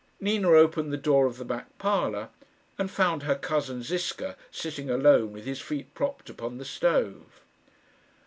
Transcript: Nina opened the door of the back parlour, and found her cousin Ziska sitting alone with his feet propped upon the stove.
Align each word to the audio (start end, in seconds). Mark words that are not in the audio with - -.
Nina 0.19 0.49
opened 0.49 0.91
the 0.91 0.97
door 0.97 1.27
of 1.27 1.37
the 1.37 1.45
back 1.45 1.77
parlour, 1.77 2.29
and 2.79 2.89
found 2.89 3.21
her 3.21 3.35
cousin 3.35 3.83
Ziska 3.83 4.35
sitting 4.49 4.89
alone 4.89 5.31
with 5.31 5.45
his 5.45 5.61
feet 5.61 5.93
propped 5.93 6.27
upon 6.27 6.57
the 6.57 6.65
stove. 6.65 7.41